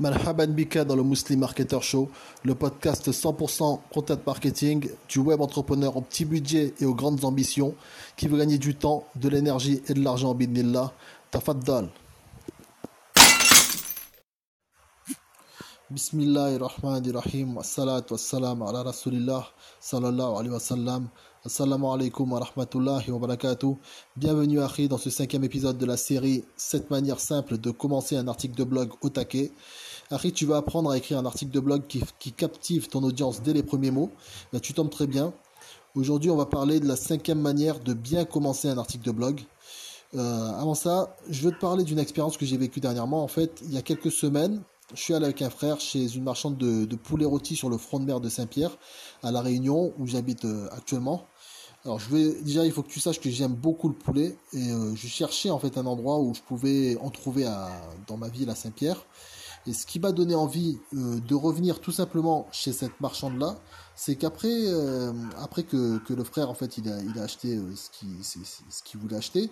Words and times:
Marhaban 0.00 0.46
Bika 0.46 0.84
dans 0.84 0.94
le 0.94 1.02
Muslim 1.02 1.40
Marketer 1.40 1.80
Show, 1.80 2.08
le 2.44 2.54
podcast 2.54 3.10
100% 3.10 3.80
content 3.92 4.18
marketing 4.24 4.88
du 5.08 5.18
web 5.18 5.40
entrepreneur 5.40 5.96
au 5.96 6.02
petit 6.02 6.24
budget 6.24 6.72
et 6.78 6.84
aux 6.84 6.94
grandes 6.94 7.24
ambitions 7.24 7.74
qui 8.16 8.28
veut 8.28 8.38
gagner 8.38 8.58
du 8.58 8.76
temps, 8.76 9.04
de 9.16 9.28
l'énergie 9.28 9.82
et 9.88 9.94
de 9.94 10.00
l'argent 10.00 10.34
bidnillah. 10.34 10.92
Tafaddal. 11.32 11.88
Bismillahirrahmanirrahim. 15.90 17.58
Ala 17.58 18.82
rasulillah 18.84 19.48
sallallahu 19.80 20.36
alayhi 20.36 20.52
wa 20.52 20.60
sallam. 20.60 21.08
Assalamu 21.44 21.86
alaikum 21.86 22.30
wa 22.30 22.40
rahmatullahi 22.40 23.10
wa 23.10 23.18
barakatuh. 23.18 23.76
Bienvenue 24.16 24.60
Akhi 24.60 24.86
dans 24.86 24.98
ce 24.98 25.08
cinquième 25.08 25.44
épisode 25.44 25.78
de 25.78 25.86
la 25.86 25.96
série 25.96 26.44
7 26.56 26.90
manières 26.90 27.20
simples 27.20 27.58
de 27.58 27.70
commencer 27.70 28.16
un 28.16 28.28
article 28.28 28.54
de 28.54 28.64
blog 28.64 28.90
au 29.00 29.08
taquet. 29.08 29.50
Harry, 30.10 30.32
tu 30.32 30.46
vas 30.46 30.56
apprendre 30.56 30.90
à 30.90 30.96
écrire 30.96 31.18
un 31.18 31.26
article 31.26 31.50
de 31.50 31.60
blog 31.60 31.82
qui, 31.86 32.32
captive 32.32 32.88
ton 32.88 33.02
audience 33.02 33.42
dès 33.42 33.52
les 33.52 33.62
premiers 33.62 33.90
mots. 33.90 34.10
Ben, 34.52 34.60
tu 34.60 34.72
tombes 34.72 34.90
très 34.90 35.06
bien. 35.06 35.34
Aujourd'hui, 35.94 36.30
on 36.30 36.36
va 36.36 36.46
parler 36.46 36.80
de 36.80 36.88
la 36.88 36.96
cinquième 36.96 37.40
manière 37.40 37.78
de 37.78 37.92
bien 37.92 38.24
commencer 38.24 38.68
un 38.68 38.78
article 38.78 39.04
de 39.04 39.10
blog. 39.10 39.40
Euh, 40.14 40.50
avant 40.52 40.74
ça, 40.74 41.14
je 41.28 41.42
veux 41.42 41.50
te 41.50 41.60
parler 41.60 41.84
d'une 41.84 41.98
expérience 41.98 42.38
que 42.38 42.46
j'ai 42.46 42.56
vécue 42.56 42.80
dernièrement. 42.80 43.22
En 43.22 43.28
fait, 43.28 43.60
il 43.64 43.74
y 43.74 43.76
a 43.76 43.82
quelques 43.82 44.10
semaines, 44.10 44.62
je 44.94 45.02
suis 45.02 45.12
allé 45.12 45.26
avec 45.26 45.42
un 45.42 45.50
frère 45.50 45.78
chez 45.78 46.14
une 46.16 46.24
marchande 46.24 46.56
de, 46.56 46.96
poulet 46.96 47.26
rôti 47.26 47.54
sur 47.54 47.68
le 47.68 47.76
front 47.76 48.00
de 48.00 48.06
mer 48.06 48.20
de 48.20 48.30
Saint-Pierre, 48.30 48.78
à 49.22 49.30
La 49.30 49.42
Réunion, 49.42 49.92
où 49.98 50.06
j'habite 50.06 50.46
euh, 50.46 50.68
actuellement. 50.72 51.26
Alors, 51.84 51.98
je 51.98 52.08
vais 52.08 52.40
déjà, 52.40 52.64
il 52.64 52.72
faut 52.72 52.82
que 52.82 52.90
tu 52.90 53.00
saches 53.00 53.20
que 53.20 53.28
j'aime 53.28 53.52
beaucoup 53.52 53.88
le 53.88 53.94
poulet 53.94 54.36
et 54.54 54.70
euh, 54.70 54.94
je 54.94 55.06
cherchais 55.06 55.50
en 55.50 55.58
fait 55.58 55.76
un 55.76 55.84
endroit 55.84 56.18
où 56.18 56.32
je 56.32 56.40
pouvais 56.40 56.96
en 57.02 57.10
trouver 57.10 57.44
à, 57.44 57.68
dans 58.06 58.16
ma 58.16 58.28
ville 58.28 58.48
à 58.48 58.54
Saint-Pierre. 58.54 59.04
Et 59.68 59.74
ce 59.74 59.84
qui 59.84 60.00
m'a 60.00 60.12
donné 60.12 60.34
envie 60.34 60.78
euh, 60.94 61.20
de 61.20 61.34
revenir 61.34 61.80
tout 61.80 61.92
simplement 61.92 62.48
chez 62.52 62.72
cette 62.72 62.98
marchande-là, 63.02 63.58
c'est 63.94 64.16
qu'après 64.16 64.48
euh, 64.50 65.12
après 65.36 65.62
que, 65.62 65.98
que, 65.98 66.14
le 66.14 66.24
frère, 66.24 66.48
en 66.48 66.54
fait, 66.54 66.78
il 66.78 66.88
a, 66.88 67.22
acheté 67.22 67.54
euh, 67.54 67.76
ce 67.76 67.90
qu'il 67.90 68.08
ce 68.24 68.82
qu'il 68.82 68.98
voulait 68.98 69.16
acheter, 69.16 69.50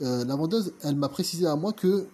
la 0.00 0.34
vendeuse, 0.34 0.72
elle 0.82 0.96
m'a 0.96 1.10
précisé 1.10 1.46
à 1.46 1.56
moi 1.56 1.74
que, 1.74 2.06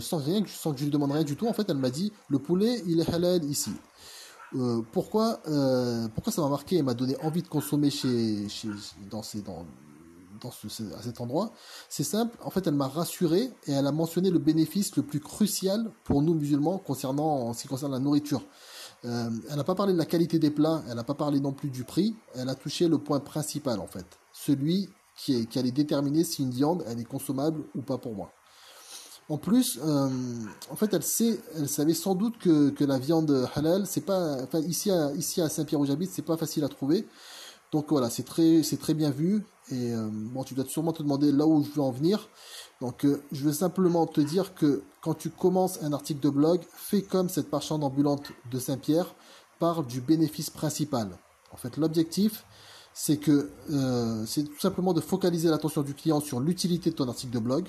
sans 0.00 0.18
rien, 0.18 0.44
sans 0.46 0.72
que 0.72 0.78
je 0.78 0.84
lui 0.84 0.92
demande 0.92 1.10
rien 1.10 1.24
du 1.24 1.34
tout, 1.34 1.48
en 1.48 1.52
fait, 1.52 1.68
elle 1.68 1.78
m'a 1.78 1.90
dit, 1.90 2.12
le 2.28 2.38
poulet, 2.38 2.80
il 2.86 3.00
est 3.00 3.10
halal 3.12 3.42
ici. 3.42 3.72
pourquoi, 4.92 5.40
pourquoi 6.14 6.32
ça 6.32 6.42
m'a 6.42 6.48
marqué 6.48 6.76
et 6.76 6.82
m'a 6.82 6.94
donné 6.94 7.16
envie 7.24 7.42
de 7.42 7.48
consommer 7.48 7.90
chez, 7.90 8.48
chez, 8.48 8.68
dans, 9.10 9.24
ces, 9.24 9.42
dans, 9.42 9.66
à 10.46 11.02
cet 11.02 11.20
endroit 11.20 11.52
C'est 11.88 12.04
simple, 12.04 12.36
en 12.42 12.50
fait, 12.50 12.66
elle 12.66 12.74
m'a 12.74 12.88
rassuré 12.88 13.50
et 13.66 13.72
elle 13.72 13.86
a 13.86 13.92
mentionné 13.92 14.30
le 14.30 14.38
bénéfice 14.38 14.96
le 14.96 15.02
plus 15.02 15.20
crucial 15.20 15.90
pour 16.04 16.22
nous 16.22 16.34
musulmans 16.34 16.78
concernant, 16.78 17.52
ce 17.52 17.62
qui 17.62 17.68
concerne 17.68 17.92
la 17.92 17.98
nourriture. 17.98 18.42
Euh, 19.04 19.30
elle 19.50 19.56
n'a 19.56 19.64
pas 19.64 19.74
parlé 19.74 19.92
de 19.92 19.98
la 19.98 20.06
qualité 20.06 20.38
des 20.38 20.50
plats, 20.50 20.82
elle 20.88 20.96
n'a 20.96 21.04
pas 21.04 21.14
parlé 21.14 21.40
non 21.40 21.52
plus 21.52 21.68
du 21.68 21.84
prix, 21.84 22.14
elle 22.34 22.48
a 22.48 22.54
touché 22.54 22.88
le 22.88 22.98
point 22.98 23.20
principal 23.20 23.80
en 23.80 23.86
fait, 23.86 24.06
celui 24.32 24.88
qui, 25.16 25.36
est, 25.36 25.46
qui 25.46 25.58
allait 25.58 25.72
déterminer 25.72 26.24
si 26.24 26.42
une 26.42 26.50
viande 26.50 26.82
elle 26.86 26.98
est 26.98 27.04
consommable 27.04 27.62
ou 27.74 27.82
pas 27.82 27.98
pour 27.98 28.14
moi. 28.14 28.32
En 29.30 29.38
plus, 29.38 29.78
euh, 29.82 30.08
en 30.70 30.76
fait, 30.76 30.92
elle 30.92 31.02
sait, 31.02 31.40
elle 31.56 31.68
savait 31.68 31.94
sans 31.94 32.14
doute 32.14 32.36
que, 32.38 32.84
la 32.84 32.98
viande 32.98 33.48
halal, 33.54 33.86
c'est 33.86 34.02
pas, 34.02 34.38
ici 34.66 34.90
à, 34.90 35.12
ici 35.12 35.40
à 35.40 35.48
Saint-Pierre 35.48 35.80
où 35.80 35.86
j'habite, 35.86 36.10
c'est 36.10 36.22
pas 36.22 36.36
facile 36.36 36.62
à 36.64 36.68
trouver. 36.68 37.06
Donc 37.74 37.86
voilà, 37.90 38.08
c'est 38.08 38.22
très, 38.22 38.94
bien 38.94 39.10
vu. 39.10 39.44
Et 39.72 39.92
euh, 39.92 40.08
bon, 40.12 40.44
tu 40.44 40.54
dois 40.54 40.64
sûrement 40.64 40.92
te 40.92 41.02
demander 41.02 41.32
là 41.32 41.44
où 41.44 41.64
je 41.64 41.70
veux 41.70 41.82
en 41.82 41.90
venir. 41.90 42.28
Donc 42.80 43.04
euh, 43.04 43.20
je 43.32 43.42
veux 43.42 43.52
simplement 43.52 44.06
te 44.06 44.20
dire 44.20 44.54
que 44.54 44.84
quand 45.02 45.14
tu 45.14 45.28
commences 45.28 45.82
un 45.82 45.92
article 45.92 46.20
de 46.20 46.30
blog, 46.30 46.60
fais 46.72 47.02
comme 47.02 47.28
cette 47.28 47.50
marchande 47.50 47.82
ambulante 47.82 48.30
de 48.52 48.60
Saint-Pierre, 48.60 49.12
parle 49.58 49.88
du 49.88 50.00
bénéfice 50.00 50.50
principal. 50.50 51.18
En 51.50 51.56
fait, 51.56 51.76
l'objectif, 51.76 52.44
c'est 52.92 53.16
que 53.16 53.50
euh, 53.72 54.24
c'est 54.24 54.44
tout 54.44 54.60
simplement 54.60 54.92
de 54.92 55.00
focaliser 55.00 55.48
l'attention 55.48 55.82
du 55.82 55.94
client 55.94 56.20
sur 56.20 56.38
l'utilité 56.38 56.90
de 56.90 56.94
ton 56.94 57.08
article 57.08 57.32
de 57.32 57.40
blog, 57.40 57.66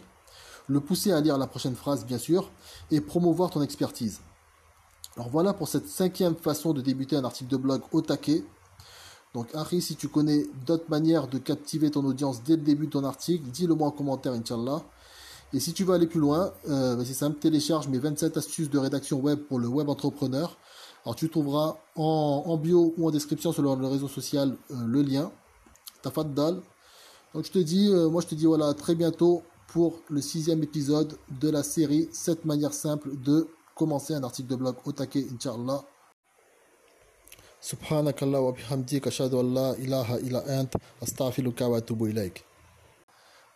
le 0.68 0.82
pousser 0.82 1.14
à 1.14 1.20
lire 1.20 1.40
la 1.40 1.48
prochaine 1.48 1.76
phrase, 1.76 2.06
bien 2.06 2.20
sûr, 2.20 2.52
et 2.92 3.02
promouvoir 3.02 3.50
ton 3.50 3.64
expertise. 3.64 4.20
Alors 5.16 5.30
voilà 5.30 5.54
pour 5.54 5.68
cette 5.68 5.88
cinquième 5.88 6.36
façon 6.36 6.74
de 6.74 6.82
débuter 6.82 7.16
un 7.16 7.24
article 7.24 7.50
de 7.50 7.58
blog 7.58 7.82
au 7.92 8.02
taquet. 8.02 8.44
Donc 9.36 9.50
Harry, 9.54 9.82
si 9.82 9.98
tu 9.98 10.08
connais 10.08 10.48
d'autres 10.66 10.90
manières 10.90 11.28
de 11.28 11.40
captiver 11.40 11.92
ton 11.92 12.06
audience 12.06 12.42
dès 12.42 12.56
le 12.56 12.62
début 12.62 12.86
de 12.86 12.92
ton 12.92 13.04
article, 13.04 13.44
dis-le 13.52 13.76
moi 13.76 13.90
en 13.90 13.92
commentaire, 13.92 14.32
Inch'Allah. 14.32 14.82
Et 15.52 15.60
si 15.60 15.74
tu 15.74 15.84
veux 15.84 15.94
aller 15.94 16.08
plus 16.08 16.22
loin, 16.22 16.54
euh, 16.70 16.96
bah, 16.96 17.04
c'est 17.06 17.14
simple, 17.14 17.38
télécharge 17.38 17.90
mes 17.90 18.00
27 18.00 18.38
astuces 18.38 18.70
de 18.70 18.78
rédaction 18.80 19.20
web 19.20 19.40
pour 19.40 19.60
le 19.60 19.68
web 19.68 19.90
entrepreneur. 19.90 20.56
Alors 21.04 21.18
tu 21.18 21.30
trouveras 21.30 21.76
en, 21.98 22.56
bio 22.56 22.94
ou 22.98 23.08
en 23.10 23.12
description 23.12 23.52
sur 23.52 23.62
le, 23.62 23.88
réseau 23.88 24.08
social 24.08 24.56
euh, 24.72 24.76
le 24.88 25.02
lien. 25.02 25.30
Tafaddal. 26.02 26.62
Donc 27.34 27.44
je 27.44 27.52
te 27.52 27.60
dis, 27.60 27.90
euh, 27.92 28.08
moi 28.08 28.22
je 28.22 28.28
te 28.28 28.36
dis 28.36 28.46
voilà, 28.46 28.74
très 28.74 28.96
bientôt 28.96 29.44
pour 29.68 30.00
le 30.10 30.22
sixième 30.22 30.64
épisode 30.64 31.18
de 31.42 31.50
la 31.50 31.62
série 31.62 32.08
7 32.14 32.46
manières 32.46 32.74
simples 32.74 33.12
de 33.22 33.50
commencer 33.76 34.14
un 34.14 34.24
article 34.24 34.48
de 34.48 34.56
blog 34.56 34.76
au 34.86 34.94
taquet, 34.94 35.28
Inch'Allah. 35.34 35.84
سبحانك 37.66 38.24
الله 38.24 38.40
وبحمدك 38.40 39.08
أشهد 39.08 39.34
أن 39.34 39.54
لا 39.54 39.74
إله 39.74 40.16
إلا 40.16 40.62
أنت 40.62 40.78
أستغفرك 41.04 41.62
وأتوب 41.62 42.04
إليك. 42.04 42.46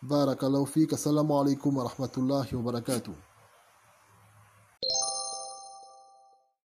بارك 0.02 0.44
الله 0.44 0.64
فيك. 0.64 0.92
السلام 0.92 1.32
عليكم 1.32 1.76
ورحمة 1.76 2.10
الله 2.18 2.46
وبركاته. 2.54 3.14